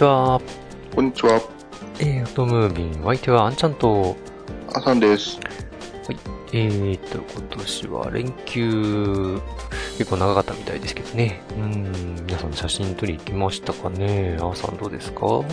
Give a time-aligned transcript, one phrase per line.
[0.00, 0.40] ちは。
[0.94, 1.42] こんにちは、
[1.98, 4.16] えー、オトムービン、お相手はあんちゃんと、
[4.72, 5.38] あさんです。
[6.54, 9.38] えーと、今年は連休、
[9.98, 11.42] 結構長かったみたいですけどね。
[11.54, 14.38] うん、皆さん写真撮り行きましたかね？
[14.40, 15.26] あーさんどうですか？
[15.26, 15.44] う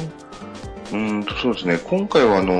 [0.91, 2.53] ーんと、そうですね、今回はあの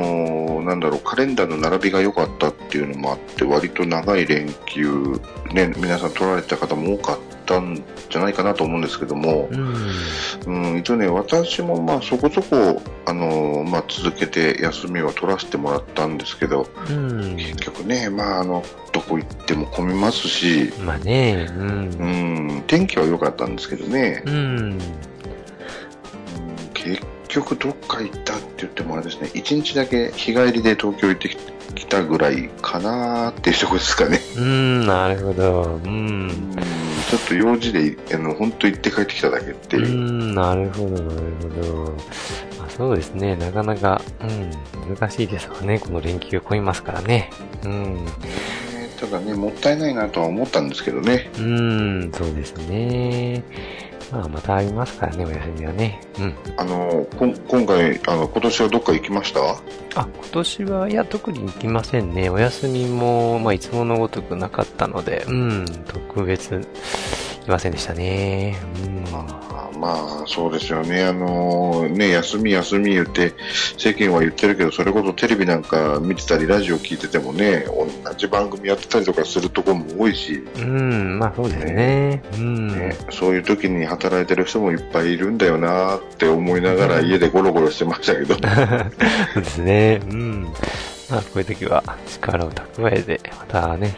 [0.60, 5.22] ーなんだろう、カレンダーの並びが良かったっていうのもあって、割と長い連休、
[5.54, 9.76] ね、皆さん取られた方も多かったんじゃないかなと思うんですけども、うん。
[10.46, 17.36] うん、一応ね、私もまあそこそこ、あのーまあ続けて休みを取らせてもらったんですけど、うん。
[17.38, 22.58] 結局ね、まああの、どこ行っても混みますし、まあね、うんう。
[22.60, 24.34] ん、天気は良かったんですけどね、うん。
[24.36, 24.40] う
[24.74, 24.80] ん
[26.74, 31.30] 結局どっか行ったって言ってもあれですね、1日だけ日帰りで東京行って
[31.76, 34.20] きたぐらいかなーっていうところですかね。
[34.38, 35.64] うん、なるほど。
[35.64, 36.32] ううんん。
[37.10, 39.88] ちょっと用事で、あの、本当行って帰ってきただけってういう。
[39.88, 41.06] ん、なるほど、なる
[41.42, 41.84] ほど。
[42.60, 44.26] まあ、そうですね、なかなか、う
[44.92, 47.30] ん、難しいですわね、この連休が混みますからね。
[47.64, 48.06] うん。
[48.06, 48.12] ね
[49.00, 51.30] ただね、もったいないなとは思ったんですけどね。
[51.36, 53.42] うーん、そうですね。
[54.12, 56.02] まあ、またありますからね、お休みはね。
[56.18, 56.34] うん。
[56.56, 59.42] あの、こん今回、あの、今年はどっか行きました？
[59.42, 59.58] あ、
[59.96, 62.30] 今年は、いや、特に行きませんね。
[62.30, 66.62] お休みも、まあ、いつものごとくなかったので、うん、特別、行
[67.46, 68.56] きませんでしたね。
[68.86, 69.04] うん。
[69.78, 71.04] あまあ、そうですよね。
[71.04, 73.34] あの、ね、休み休み言って、
[73.78, 77.66] 世間は言ってるけど、それこそテレビなんか見てたり、ラジオ聞いててもね、
[78.04, 82.24] 同じ番組やってたりとかするところも多いし、うん、まあ、そうですね。
[82.36, 82.68] うん。
[82.68, 88.36] ね、そういう時に働いてる人もいっぱいいるんだよなって思いながら家でゴロゴロしてましたけど、
[89.34, 90.02] そうですね。
[90.10, 90.48] うん。
[91.10, 93.96] まあ、こういう時は力を蓄えて、またね、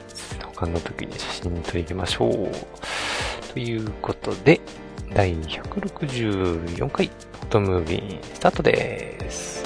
[0.56, 3.54] 他の時に写真撮り行きましょう。
[3.54, 4.62] ということで、
[5.14, 9.60] 第164回、フォトムービースタートです。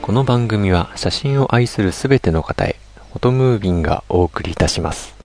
[0.00, 2.76] この番組は写真を愛するすべての方へ、
[3.12, 5.15] フォトムービンがお送りいたします。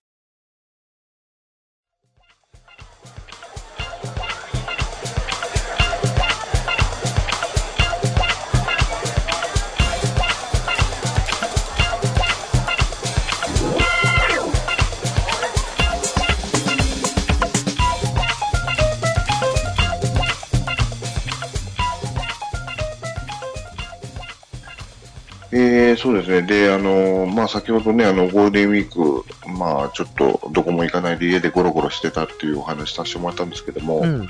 [26.01, 26.41] そうですね。
[26.41, 34.27] で、あの、まあ、先ほどね、あの、ゴールデンウィーク、まあ、ちょっとどこも行かないで家でゴロゴロしてたっていうお話させてもらったんですけども、うん。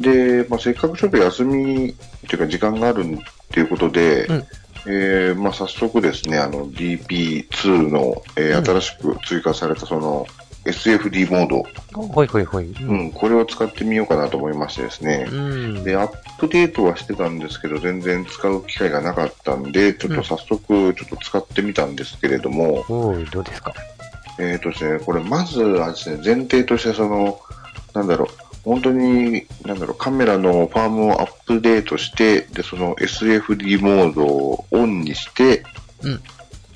[0.00, 1.94] で、まあ、せっかくちょっと休みっ
[2.28, 3.18] ていうか時間があるっ
[3.52, 4.46] ていうことで、うん
[4.86, 10.26] えーまあ、早速ですね、あの DP2 の、えーうん新しく追加されたその
[10.64, 11.64] SFD モード、
[11.94, 12.66] ほいほいほい。
[12.72, 12.92] う。
[12.92, 15.84] ん、これを使ってみようかなと思いましてですね、うん。
[15.84, 16.08] で、アッ
[16.38, 23.72] プデートはしてたんですけど、全然使う機会がなかったんで、ちょっと早速ちょっと使ってみたんですけれども、おーい、どうですか？
[24.40, 27.40] えーとですね、これまずはですね、前提としてその、
[27.94, 28.28] なんだろう、
[28.64, 35.62] 本当に、なんだろう、カメラのファームをアップデートして、で、その SFD モードをオンにして、
[36.02, 36.20] うん。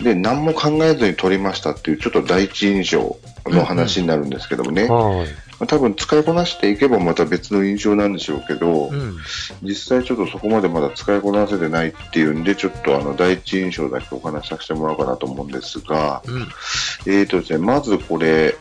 [0.04, 3.16] で、何も考えずに撮りましたっていう、ちょっと第一印象
[3.46, 5.24] の話になるんですけどもね、は
[5.62, 8.88] まあ多分使いこなしていけばまた別の印象なんでしょうけど。
[8.88, 9.16] うん。
[9.62, 16.48] 実際ちょっとそこまでまだ使いこなせてないっていうんで、ちょっとあの、第一印象だけお話しさせてもらおうかなと思うんですが、うん。
[17.06, 18.56] えーとですね、まずこれ、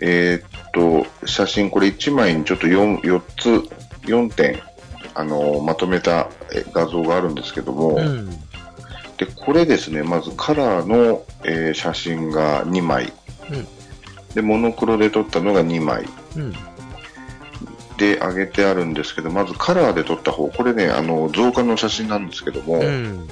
[0.00, 3.48] えーっと、写真、これ1枚にちょっと 4, 4つ、
[4.06, 4.60] 4点、
[5.14, 8.30] あのまとめたえ画像があるんですけども、うん。
[9.16, 13.12] で、これですね、まずカラーの、えー写真が2枚、
[13.50, 13.68] うん
[14.36, 16.04] で、モノクロで撮ったのが2枚、
[16.36, 16.52] うん。
[17.96, 23.26] で上げてあるんですけど、まずカラーで撮った方、これね、あの、増加の写真なんですけども、うん。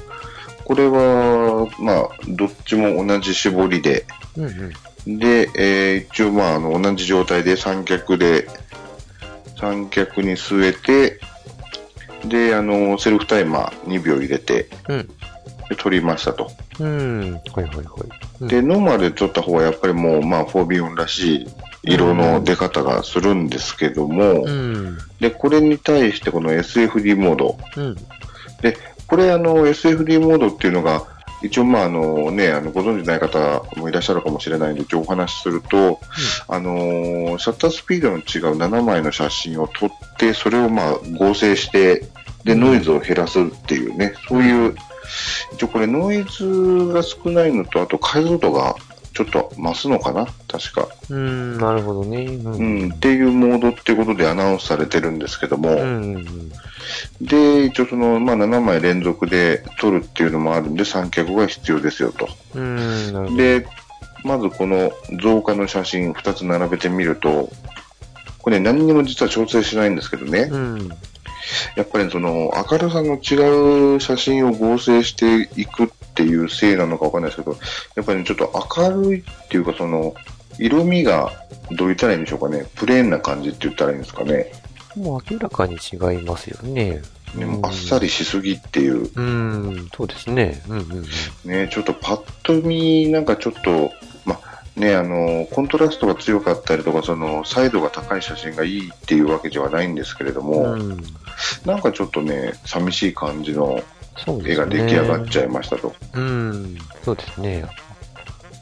[0.64, 4.06] これは、まあ、どっちも同じ絞りで、
[4.38, 4.72] うん。
[5.06, 5.18] うん。
[5.18, 8.48] で、えー一応、まあ、あの、同じ状態で三脚で、
[9.60, 11.20] 三脚に据えて、
[12.26, 15.08] で、あの、セルフタイマー2秒入れて、うん。
[15.68, 16.50] で撮りましたと。
[16.80, 17.40] うん。
[17.52, 18.08] ほいほいほい。
[18.40, 21.48] うんで、ノーマルで撮った方はやっぱりもう、まあ、4B4 らしい
[21.84, 24.98] 色の出方がするんですけども、うん。
[25.20, 27.58] で、これに対してこの SFD モード。
[27.76, 27.94] うん。
[28.60, 28.76] で、
[29.06, 31.04] これあの SFD モードっていうのが、
[31.42, 36.00] 一応まああのね、あのご存知ない方もいらっしゃるかもしれないんで、一応お話しすると、
[36.48, 42.06] あのーシャッタースピードの違う7枚の写真を撮って、それをまあ合成して、
[42.44, 44.74] で、ノイズを減らすっていうね、そういう、
[45.52, 48.74] 一応これノイズが少ないのと、あと解像度が
[49.14, 50.88] ちょっと増すのかな確か。
[51.08, 52.24] うん、なるほどね。
[52.24, 56.14] ううん、っていうモードっていうことでアナウンスされてるんですけども、うん。
[56.14, 56.26] うん。
[57.20, 62.28] で、一応その、まあ7枚連続で撮るっていうのもあるんで、三脚が必要ですよと。
[62.54, 63.36] うん、なるほど。
[63.36, 63.66] で、
[64.24, 64.90] まずこの
[65.22, 67.50] 増加の写真2つ並べてみると、
[68.40, 70.90] これ、ね、何にも実は調整しないんですけどね、うん。
[71.76, 77.56] やっぱりその明るさの違う写真を合成していくっていうせいなのかわかんないですけど、
[77.96, 80.14] やっぱり、ね、ちょっと明るいっていうか、その、
[80.58, 81.32] 色味が
[81.72, 84.52] どう言ったらいいんでしょうかね、プレーンな感じって言ったらいいんですかね、
[84.96, 87.02] もう明らかに違いますよね。
[87.34, 90.62] ねもうあっさりしすぎっていう、うん、そうですね。
[90.68, 91.04] うん、うん、
[91.44, 93.92] ね、ちょっとパッと見、なんかちょっと、
[94.24, 94.38] ま
[94.76, 101.04] ね、あの、コントラストが強かったりとか、その、彩度が高い写真がいいっていうわけではないんですけれども、うん。
[101.64, 101.70] うん。
[101.72, 103.82] なんかちょっとね、寂しい感じの。
[104.44, 105.92] 絵が出来上がっちゃいましたと。
[106.14, 107.64] うん、そうですね。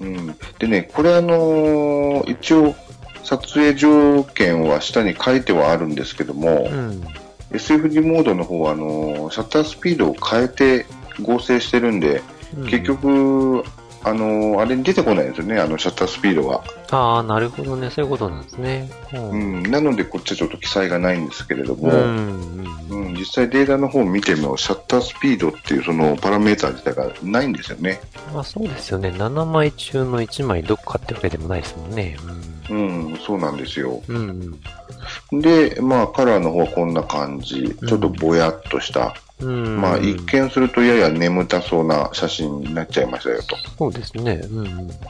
[0.01, 0.37] うん。
[0.59, 2.75] でね、これあのー一応、
[3.23, 7.05] 撮影条件は下に書いてはあるんですけども、うん。
[7.51, 10.87] SFD モードの方は、あのーシャッタースピードを変えて
[11.21, 12.23] 合成してるんで、
[12.57, 13.65] うん結、局、
[14.05, 16.63] あのーあれに出てこないんですよね、あのシャッタースピードが。
[16.91, 17.91] ああ、なるほどね。
[17.91, 18.91] そういうことなんですね。
[19.13, 19.17] う。
[19.17, 23.15] うんん、なので、こっちはちょっと記載がないんですけれども、ううんん。
[23.15, 28.01] 実際データの方を見ても、シャッタースピードっていうそのパラメーター自体がないんですよね。
[28.35, 29.11] まあそうですよね。
[29.11, 32.17] 7枚中の1枚どっかってわけでもないですもんね。
[32.71, 34.03] うん、そうなんですよ。
[34.09, 34.59] うん。
[35.33, 35.41] うん。
[35.41, 37.77] で、まあ、カラーの方はこんな感じ。
[37.87, 39.15] ちょっとぼやっとした。
[39.43, 39.81] うん。
[39.81, 43.57] まあ、一見するとやや眠たそうな写真になっちゃいましたよと。
[43.79, 44.41] そうですね。
[44.51, 44.67] うん。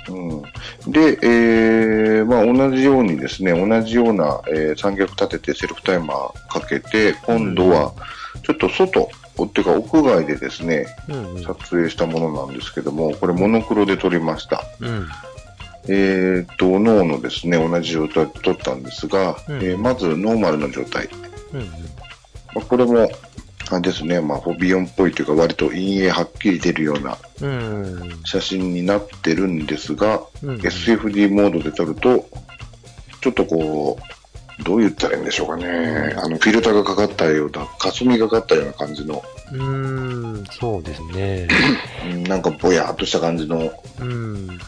[0.08, 7.92] うん、で、えーまあ、同じようにですね、同じような、えー三脚立ててセルフタイマーかけて、今度は
[8.42, 9.08] ちょっと外、
[9.42, 11.34] っていうか屋外でですね、うん。
[11.36, 11.42] うん。
[11.42, 14.64] 撮影したものなんですけども、これモノクロで撮りました。
[14.80, 15.08] うん。
[15.88, 21.08] えー、と、脳のですね、同じ状態で撮ったんですが、うんえーまずノーマルの状態。
[21.52, 21.60] うん。
[21.60, 21.66] ま
[22.56, 23.10] あ、これも、
[23.70, 28.20] あれですね、まあ、フォビオンっぽいというか、割と陰影はっきり出るようなうん。
[28.24, 30.56] 写真になってるんですが、うん。
[30.56, 32.28] SFD モードで撮ると、
[33.20, 34.21] ちょっとこう、
[34.62, 36.14] どう言ったらいいんでしょうかね。
[36.16, 39.22] あの、フィルターがかかったような、霞がかったような感じの、
[39.52, 41.48] うーん、そうですね。
[42.04, 44.58] うんなんかぼやーっとした感じの、うん。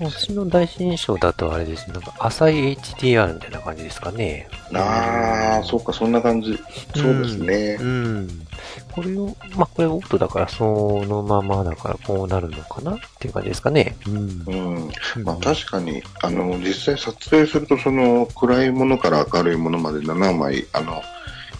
[0.00, 1.90] 私の第一印象だとあれです。
[1.90, 4.48] なんか浅い HDR みたいな感じですかね。
[4.72, 6.58] あー、そうか、そんな感じ。
[6.94, 7.84] そうですねう。
[7.84, 8.46] ん。
[8.92, 10.64] これを、まあ、これオートだからそ
[11.04, 13.96] のままだからこうなるのかなっていう感じですかね。
[14.06, 14.44] うん。
[14.46, 14.90] うん。
[15.24, 21.02] まあ確かに、あの、実際撮影すると、その、暗いものから明るいものまで7枚、あの、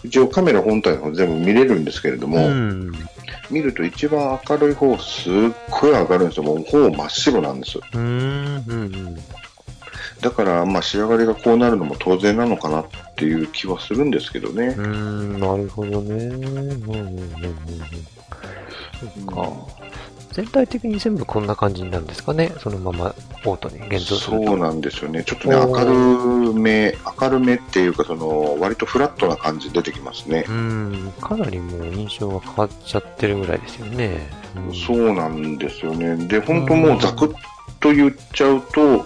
[0.03, 2.91] 一応カメラ本体の方全部見れるんですけれども、うん。
[3.49, 5.33] 見ると一番明るい方、すっ
[5.69, 6.43] ごい明るいんですよ。
[6.43, 7.77] もうほぼ真っ白なんです。
[7.77, 8.63] うーん。
[8.67, 9.17] うん。
[10.21, 14.67] だから、まあ仕上がりがこうなるのも当然なのかなっていう気はするんですけどね。
[14.67, 16.13] うーん、なるほどね。
[16.15, 17.15] うんうんうんうんうん。
[18.99, 19.85] そっか。
[20.31, 22.53] 全体的に全部こんな感じになるんですかね？
[22.59, 24.45] そのままオートに現像すると。
[24.47, 25.23] そうなんですよね。
[25.23, 30.51] ちょっとね、明るめ、明るめっていうか、その、割とフラットな感じ出てきますねう。
[30.51, 34.29] ん、かなりもう印象が変わっちゃってるぐらいですよね。
[34.57, 36.17] うん、そうなんですよね。
[36.27, 37.35] で、本当もうザクッ
[37.79, 38.99] と言っちゃうと、うん。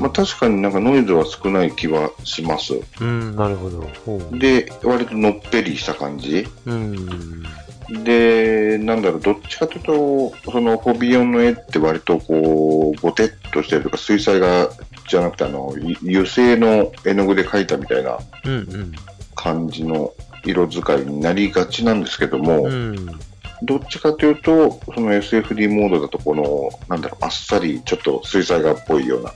[0.00, 2.74] まあ確かになんかノイズは少ない気はします。
[3.00, 4.38] うん、なるほど。
[4.38, 6.46] で、割とのっぺりした感じ。
[6.66, 7.42] うん。
[7.88, 14.68] で、なんだろう、どっちかというと、そのフォビオンの絵って割とこう、ぼてっとしてるとか、水彩画
[15.08, 18.92] じゃなくて、あの、い油性の絵の具で描いたみたいなうん、
[19.34, 20.12] 感じの
[20.44, 22.70] 色使いになりがちなんですけども、うん。
[22.70, 23.20] うん。
[23.62, 29.32] どっちかというと、その SFD モードだと、この、なんだろう、あっさり、ちょっと水彩画っぽいような。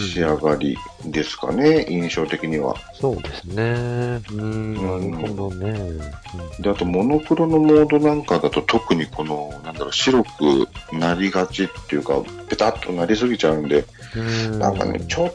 [0.00, 2.74] 仕上がりですかね、印象的には。
[2.94, 4.20] そうですね。
[4.32, 6.00] うん、なるほどね。
[6.60, 12.14] で、あと、モノクロのモードなんかだと、特にこの、なんだろう、白くなりがちっていうか、
[12.48, 13.84] ペタッとなりすぎちゃうんで、
[14.16, 14.58] うん。
[14.58, 15.34] なんかね、ちょっ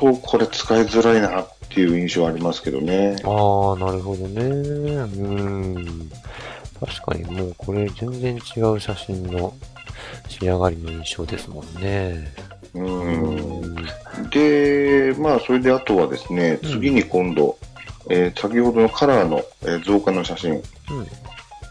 [0.00, 3.16] とこれ使いづらいなっていう印象ありますけどね。
[3.24, 4.42] ああ、なるほどね。
[4.42, 6.10] うん。
[6.86, 9.54] 確かにもうこれ全然違う写真の
[10.28, 12.32] 仕上がりの印象ですもんね。
[12.74, 13.74] うん。
[14.30, 17.56] で、まあ、それであとはですね、うん次に今度、
[18.10, 20.62] えー先ほどのカラーの、えー増加の写真うん。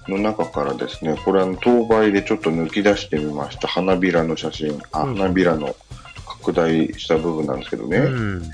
[0.07, 5.75] の中からですね、これあの、当倍でちょっと抜き出してみました花びらの写真、あ、うん花びらの
[6.25, 7.97] 拡大した部分なんですけどね。
[7.97, 8.51] うん。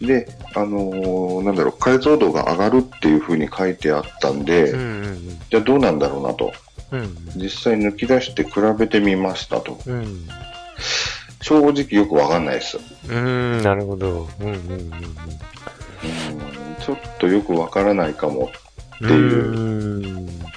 [0.00, 5.38] で、あのーなんだろう、解像度が上がるっていう風に書いてあったんで、うん。
[5.50, 6.52] じゃあどうなんだろうなと。
[6.92, 7.16] うん。
[7.36, 9.78] 実際抜き出して比べてみましたと。
[9.86, 10.26] うん。
[11.42, 12.78] 正直よくわかんないです。
[13.08, 13.62] うん。
[13.62, 14.28] なるほど。
[14.40, 14.46] うん。
[14.46, 14.52] うん。
[14.52, 14.90] うん
[16.80, 18.50] ちょっとよくわからないかも。
[19.00, 19.06] うん。
[19.06, 20.49] っていううん。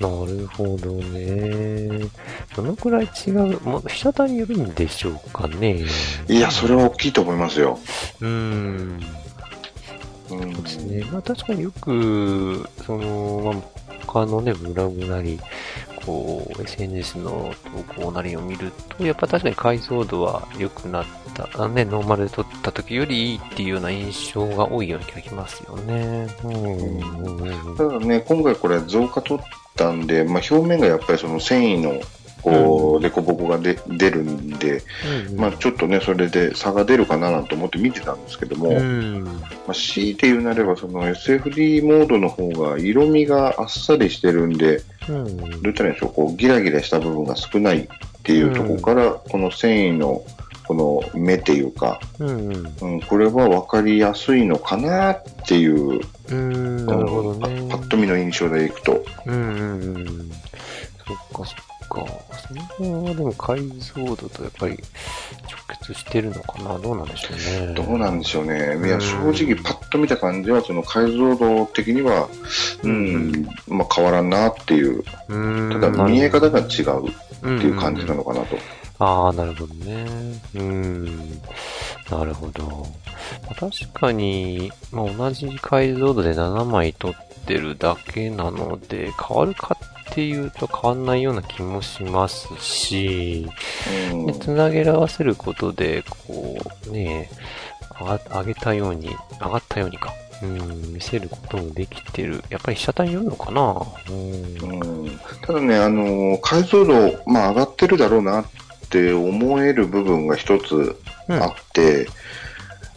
[0.00, 2.08] なるほどね。
[2.54, 5.84] どのくらい違う、もう、被写体によるんでしょうかね。
[6.28, 7.78] いや、それは大きいと思いますよ。
[8.20, 8.28] うん。
[8.28, 8.32] う
[8.94, 9.00] ん
[10.28, 11.04] そうですね。
[11.10, 15.40] まあ確かによく、その、まあ、他のね、ブログなり、
[16.04, 17.52] こう、SNS の
[17.86, 21.48] 投稿なりを見ると、やっぱ確かに解像度は良くなった。
[21.54, 26.26] あのね、ノーマルで撮った時よりいいっていうような印象が多いような気がしますよね。
[26.44, 27.76] うん。
[27.76, 29.46] ただね、今回これ増加取っ
[29.78, 32.00] たんで、まあ、表面がやっぱりその繊維の、
[32.42, 34.82] こう、凸凹がで出るんで、
[35.28, 35.36] うん。
[35.40, 39.24] まあ、ちょっとね、それで差が出るかななんて思って見てたんですけども、うん。
[39.24, 39.32] ま
[39.68, 45.36] あ、強いて言うなれば、その SFD モードの方が色味があっさりしてるんで、うん。
[45.36, 47.86] どう言ったらいいんでしょう、こう、ギラギラした部分が少ないっ
[48.22, 50.22] ていうところから、この繊維の、
[50.68, 52.74] この目っていうか、うん。
[52.82, 56.84] うん、これは分かりやすいのかなっていう、うん。
[56.84, 57.68] なるほどね。
[57.70, 59.02] パッと見の印象でいくと。
[59.24, 60.30] うんうんうん。
[61.06, 61.46] そっかそっ
[61.88, 62.06] か。
[62.46, 64.74] その辺はでも解像度とやっぱり
[65.44, 66.78] 直結してるのかな？
[66.78, 67.74] どうなんでしょうね。
[67.74, 68.56] どうなんでしょうね。
[68.56, 68.60] い
[68.90, 72.28] や、うん正直パッと見た感じは、その解像度的には、
[72.82, 75.02] うん、まあ変わらんなっていう。
[75.28, 75.80] うん。
[75.80, 78.58] ただ見え方が違うってっていう感じなのかなと。
[78.98, 80.06] ああ、なるほどね。
[80.54, 81.40] うん。
[82.10, 82.64] なるほど。
[83.42, 87.14] まあ確かに、まあ、同じ解像度で7枚撮っ
[87.46, 89.76] てるだけなので、変わるか
[90.10, 93.48] っていうと変わんないような気もしますし、
[94.12, 97.30] うんで、つなげ合わせることで、こう、ね
[98.00, 100.12] 上げたように、上がったようにか、
[100.42, 102.42] うん、見せることもできてる。
[102.48, 103.74] やっぱり被写体によるのかな
[104.08, 105.04] うん。
[105.04, 106.94] うんただね、あのー解像度、
[107.26, 108.44] まあ上がってるだろうなっ
[108.88, 110.96] て思える部分が一つ
[111.28, 112.08] うんあって、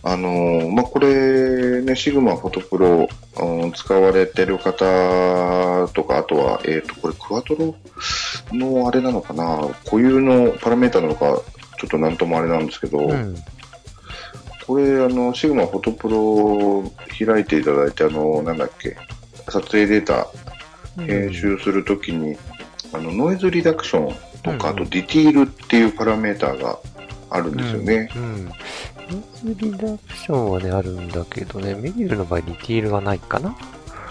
[0.03, 3.07] あのーまあこれね、シグマフォトプロ、
[3.39, 7.75] うん使われてる方とか、あとは、えっ、と、これクワトロ
[8.51, 11.41] のあれなのかな、固有のパラメータなのか、
[11.79, 13.35] ちょっとなんともあれなんですけど、うん。
[14.67, 16.91] これ、あの、シグマフォトプロ
[17.25, 18.97] 開いていただいて、あの、なんだっけ、
[19.49, 20.27] 撮影データ
[20.97, 22.37] 編集するときに、
[22.93, 26.79] あの、ノイズリダクションとか、あうんとディティールっていうパラメーターが
[27.29, 28.09] あるんですよね。
[28.15, 28.23] うん。
[28.23, 29.57] うん。
[29.57, 33.55] リダクションはね、あるんだけどね、メニューの場合、ディティールはないかな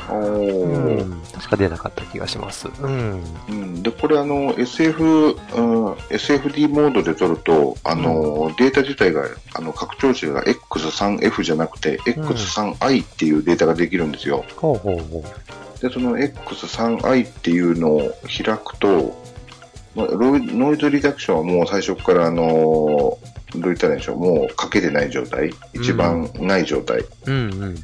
[0.08, 1.22] おうーん。
[1.32, 2.68] 確か出なかった気がします。
[2.80, 3.22] うん。
[3.49, 14.44] うん、で、これあの、SF、うん、SFD モードで撮ると、あの、データ自体が、あの、拡張子が X3F じゃなくて、X3i っていうデータができるんですよ。
[14.56, 15.25] ほうほうほ
[15.80, 19.20] で、その X3i っていうのを開くと、
[20.09, 23.19] ノイズリダクションはもう最初からあの、ど
[23.54, 27.00] う言ったらいいんでしょう、もうかけてない状態、一番ない状態。
[27.00, 27.07] う。
[27.26, 27.75] うん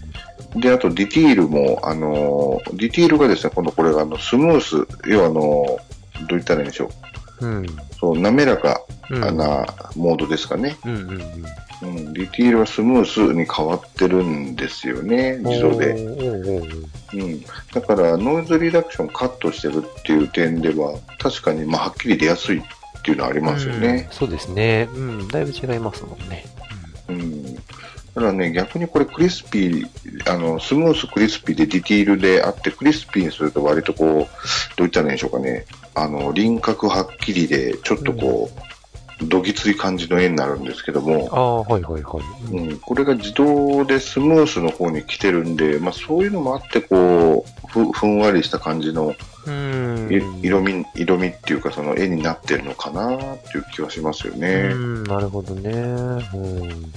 [0.55, 0.61] うん。
[0.61, 5.79] で、あとディティールも、あの、ディティールがですね、今度これがあの、スムース、要はあの、どう
[6.31, 6.91] 言ったらいいんでしょう、
[7.41, 7.67] うん。
[8.01, 9.37] そう、滑らかうん。
[9.37, 10.77] なモードですかね。
[10.85, 11.21] うんうんうん。
[11.83, 15.91] うん、ディティールはスムースに変わってるんですよね、自動で。
[15.91, 17.43] うん。
[17.73, 22.63] だから、ノイズリダクションカットしてるっていう点では、確かに、まあ、はっきり出やすいっ
[23.03, 24.17] ていうのはありますよねうん。
[24.17, 24.89] そうですね。
[24.93, 25.29] うん。
[25.29, 26.47] だいぶ違いますもんね。
[27.09, 27.57] うん。
[28.17, 29.91] だからね、逆にこれクリスピー、
[30.33, 34.27] あの、スムースクリスピーでディティールであって、クリスピーにすると割とこう、どう
[34.79, 35.67] 言ったらいいんでしょうかね。
[35.95, 38.51] あの、輪郭はっきりで、ちょっとこ
[39.21, 42.19] う、どぎつい感じの絵になるんですけども、ああ、はいはいは
[42.51, 42.55] い。
[42.55, 49.15] うん、これが自動でスムースの方に来てるんで、まあそういうのもあって、こう、ふふんわりした感じの
[49.47, 50.09] うん。
[50.43, 54.73] い色味、色味っていうかその絵になってるのかなっていう気はしますようね。
[54.73, 55.71] ん、なるほどね。
[55.71, 56.93] うん。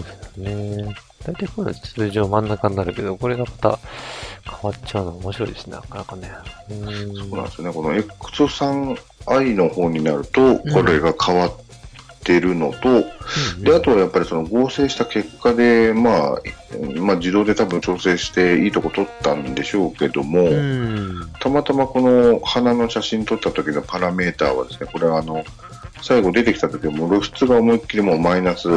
[0.00, 0.94] そうですね。
[1.24, 3.78] 大体こういうの通常真ん中になるけど、これがまた
[4.44, 6.30] 変わっちゃうの面白いですね、なかなかね。
[6.70, 7.14] うん。
[7.14, 7.72] そうなんですよね。
[7.72, 11.52] この X3i の方になると、これが変わっ
[12.24, 16.42] てるのと、うんで、あとはやっぱりその合成した結果で、まあ、
[16.96, 21.30] まあ自動で多分調整していいとこ撮ったんでしょうけども、うん。
[21.40, 25.44] たまたまこの花の写真撮った時のパラメーターはですね、これはあの、
[26.02, 28.68] 最後出てきた時はもう露出が思いっきりもうマイナス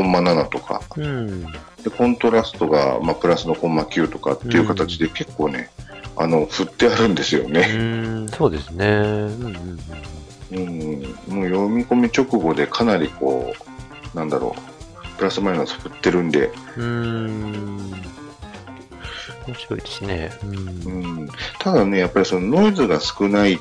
[0.00, 1.42] コンマ7とか、うん。
[1.42, 5.70] で、コントラストが、まあ、プラスのコンマ9とかっていう形で結構ね、
[6.16, 7.60] あの、振ってあるんですようね。
[7.60, 8.86] ーん、そうですね。
[8.86, 9.78] うんうん
[10.52, 11.02] うん。
[11.28, 13.54] もう読み込み直後でかなりこ
[14.14, 17.90] う、なんだろう、プラスマイナス振ってるんで、うん。
[19.46, 20.32] 面白いですね。
[20.42, 20.56] うん。
[20.56, 21.28] うん。
[21.58, 23.58] ただね、やっぱりそのノイズが少ないっ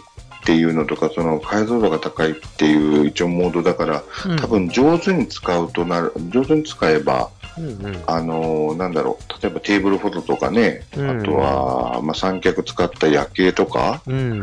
[0.50, 4.04] ていうのとか、その解像度が高いっていう一応モードだから、
[4.42, 7.30] 多分上手に使うとなる、上手に使えば、
[7.60, 8.04] うんうん。
[8.08, 14.42] あのーなんだろう、例えばテーブルフォトとかね、うんあとは、まあ、三脚使った夜景とか、うん。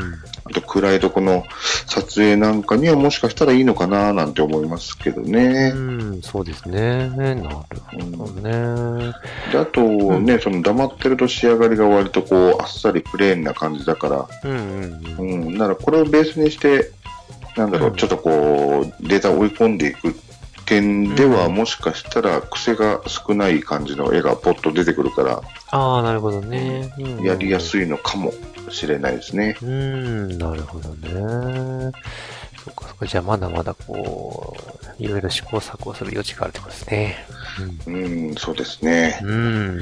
[0.49, 1.45] あと暗いとこの
[1.87, 5.73] 撮影なんかにはもしかしたらいいのかななんて思いますけどね。
[5.75, 7.09] うん、そうですね。
[7.11, 7.41] なる
[8.17, 9.13] ほどね。
[9.53, 9.83] で、あと
[10.21, 15.49] ね、その黙ってると仕上がりが割とこう、あっさりプレーンな感じだから、うんうんうん。
[15.49, 16.93] うん、だからこれをベースにして、
[17.57, 20.15] なんだろう、うんちょっとこう、データを追い込んでいく
[20.67, 26.93] 点では、うんもしかしたら癖が少ない感じの絵がポッと出てくるから、ああ、なるほどね。
[26.99, 27.61] うんやりやい。
[27.61, 28.33] すいのかも
[28.71, 29.57] しれないですね。
[29.63, 31.93] うん、なるほどね。
[32.65, 33.07] そっかそっか。
[33.07, 34.57] じゃあまだまだこ
[34.99, 37.17] う、いろいろ試行錯誤する余地があるってことですね。
[37.87, 39.21] うん、そうですね。
[39.23, 39.31] うん。
[39.31, 39.33] う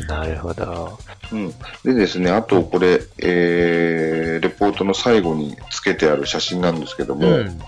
[0.04, 0.98] ん、なるほど。
[1.32, 1.50] うん。
[1.84, 7.58] でですね、あとこれ、えー、レポートの最後につけてある写真なんですけども、うん。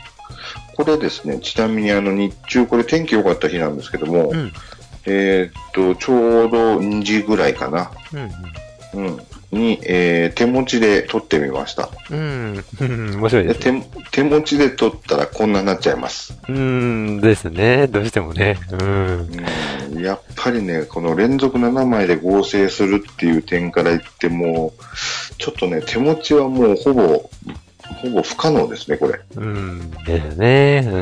[0.76, 4.52] これですね、ちなみにあの日中、これ天気良かった日なんですけども、うん。
[5.06, 9.06] えーっと、ちょうど2時ぐらいかな、うん。
[9.06, 9.20] うん、
[9.52, 11.88] に、えー手持ちで撮ってみました。
[12.10, 12.64] うん。
[12.80, 13.16] うん。
[13.16, 13.86] 面白いでですね。
[14.10, 16.38] 手手持ちで撮ったらこんなになっちゃいます。
[16.48, 17.86] うん、ですね。
[17.86, 18.58] どうしてもね。
[18.72, 19.28] うん。
[19.94, 24.72] うん、やっぱりね、この連続7枚で合成するっていう点から言っても、
[25.38, 27.30] ちょっとね、手持ちはもうほぼ、
[27.94, 29.20] ほぼ不可能ですね、これ。
[29.36, 29.90] うん。
[30.04, 30.82] ですね。
[30.86, 30.96] う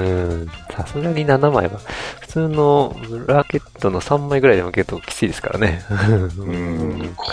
[0.44, 0.50] ん。
[0.70, 1.78] さすがに7枚は、
[2.20, 5.82] 普通のラケットの3枚ぐらいでも結構きついですからね。
[5.90, 7.30] うん、こ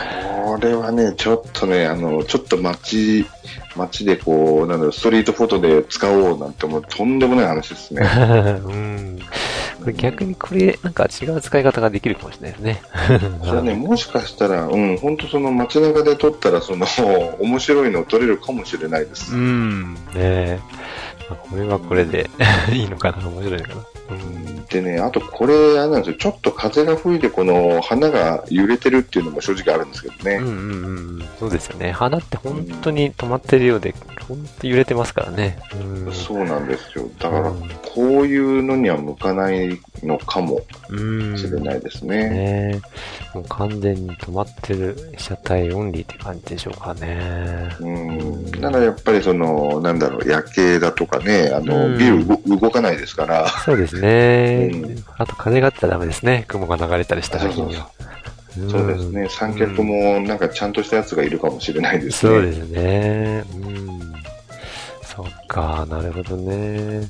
[0.59, 3.25] れはね、ちょっとね、あの、ちょっと街、
[3.75, 8.01] 街でこう、なんだろう、ストリートフォトで使おうなんてもうとんでもない話ですね。
[8.63, 9.19] うん。
[9.81, 12.81] これ逆にこれ、なんか違う使い方ができるかもしれないですね。
[13.43, 16.85] それはね、 もしかしたら、うん、本当その街中で撮ったら、その、
[17.41, 19.35] 面白いの撮れるかもしれないです。
[19.35, 19.95] うん。
[19.95, 20.59] ねえ。
[21.29, 22.29] まあこれはこれで
[22.71, 24.65] いいのかな面白いのかなうん。
[24.65, 30.35] でね、あとこれ、あれなんですよ、ちょっと風が吹いて、この花が揺れてるっていうのも正直あるんですけどね。
[30.35, 30.53] うんうん
[31.19, 31.29] うん。
[31.39, 31.91] そうですよね。
[31.91, 33.93] 花って本当に止まってるようで、
[34.27, 35.57] 本当揺れてますからね。
[35.73, 36.13] うん。
[36.13, 37.09] そうなんですよ。
[37.19, 37.61] だから、うん
[37.93, 41.37] こういうのには向かないのかもうん。
[41.37, 42.29] しれないですね。
[42.29, 42.81] ね
[43.33, 47.69] もう完全に止まってる被写体オンリーって感じでしょうかね。
[47.81, 48.51] うん。
[48.51, 54.00] だからやっぱりその、なんだろう、夜景だとかね、あの、うんビル動動かないですから、そうですね。
[54.07, 56.45] うんあと風があったらダメですね。
[56.47, 57.89] 雲が流れたりした時には。
[58.69, 62.33] そうですね、三脚もなんかちゃんとしたやつがいるかもしれないですね。
[62.33, 63.43] そうですね。
[63.55, 64.13] うん。
[65.03, 67.07] そっか、なるほどね。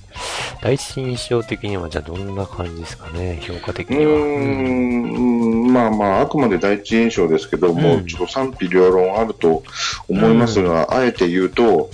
[0.62, 4.12] 第一印象的には、じゃあどんな感じですかね、評価的うには。
[4.12, 9.64] ーん、まあまあ、あくまで第一印象ですけど、もうちょっと賛否両論あると
[10.08, 11.90] 思いますが、あえて言うと、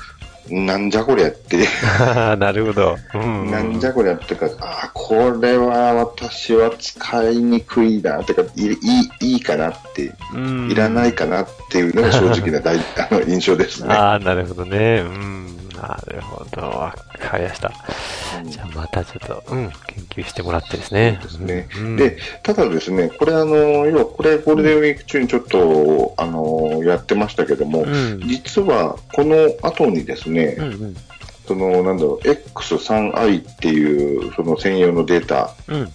[0.50, 1.58] なんじゃこりゃって、
[2.38, 2.98] なるほど。
[3.14, 3.52] うん。
[3.52, 8.78] なんじゃこりゃってか、ああ、これは私は使いにくいな、てか、いい
[9.22, 13.94] いいいかなって、うんいらないかなっていうのが正直な大 あの印象ですね。
[13.94, 15.04] ああ、なるほどね。
[15.06, 15.57] うん。
[15.82, 16.62] なるほど。
[16.62, 17.72] わかりました。
[18.42, 21.20] うんじゃあまたちょっと、うん、研究してもらってですね。
[21.22, 28.20] ですねうんで、ただですね、これあの、要はこれゴールデンウィーク中にちょっと、あの、やってましたけども、うん。
[28.28, 30.96] 実はこの後にですね、うんうん。
[31.48, 35.92] その、なんだろう、X3i っていう、その専用のデータうん。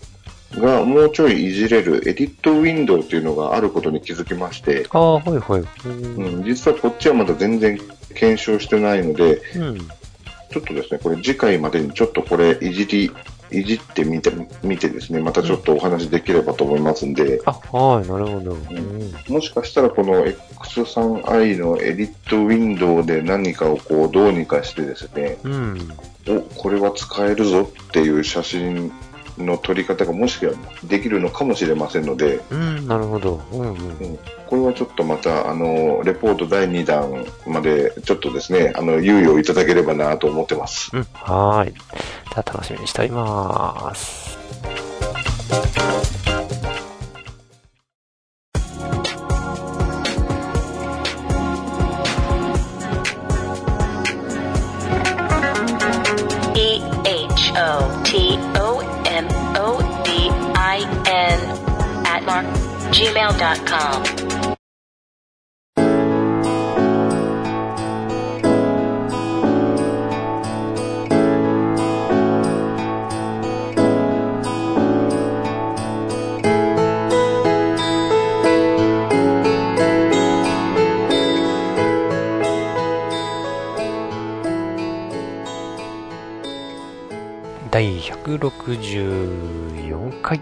[0.61, 5.65] がもうちょいいじれるエディットウィンドウっていうのがあることに気づきまして、ああ、はいはい。
[5.87, 6.17] うん。
[6.17, 7.79] うん、実はこっちはまだ全然
[8.15, 9.79] 検証してないので、うん。
[9.79, 13.11] ちょっとですね、これ次回までにちょっとこれいじり、
[13.51, 14.31] いじってみて、
[14.62, 18.53] 見てですね、またちょっとお話できればと思いますんで、あ、はい、なるほど。
[18.53, 19.12] うん。
[19.29, 25.93] もしかしたらこの X3i のエディットウィンドウで何かをこうどうにかしてですね、うん。
[26.29, 28.93] お、これは使えるぞっていう写真
[29.38, 30.53] の撮り方がもしか
[30.85, 33.40] できるのかもしれませんので、うん、なるほど。
[33.53, 33.68] うんうん。
[33.68, 34.18] うん
[34.53, 40.90] これはちょっとまた、あの、レポート第2弾まで、ちょっとですね、あの、猶予をいただければなと思ってます。
[40.95, 41.73] うん、はーい。
[41.73, 44.37] じゃあ楽しみにしております。
[62.92, 64.33] gmail.com.
[87.72, 90.38] 第164回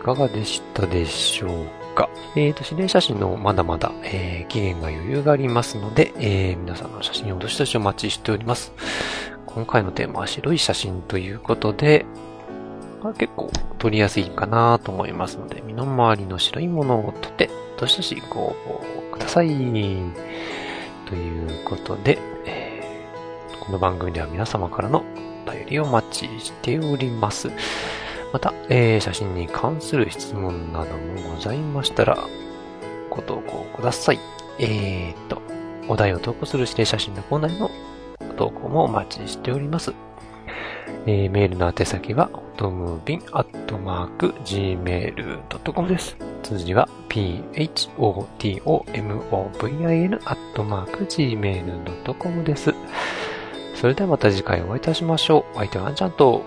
[0.00, 2.08] かがでしたでしょうか？
[2.36, 8.72] えーと、指令写真のまだまだ、えー、期限が余裕がありますので、えー、皆さんの写真をどしどしお待ちしております。
[9.46, 12.06] 今回のテーマは白い写真ということで、
[13.02, 18.54] まあ、結構撮りやすいかなと思いますので、身の回りの白いものを撮って、どしどしご応
[19.10, 19.48] 募ください。
[19.48, 19.54] と
[21.16, 25.04] いうことで、えー、この番組では皆様からの
[25.46, 27.50] お便りをお待ちしております。
[28.32, 32.18] また、えー、写真に関する質問などもございましたら、
[33.10, 34.20] ご投稿ください。
[34.58, 35.40] えーと、
[35.88, 37.70] お題を投稿する指定写真のコーナーへの
[38.36, 39.92] 投稿もお待ちしております。
[41.06, 46.16] えー、メールの宛先は、トムビンアットマーク gmail.com です。
[46.42, 47.80] 通じは、p-h-o-t-o-m-o-v-i-n
[50.24, 52.74] アットマーク gmail.com です。
[53.74, 55.56] それではまた次回お会いいたしましょう。
[55.56, 56.42] お相手はあんちゃんと、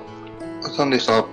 [0.63, 1.25] あさんでした。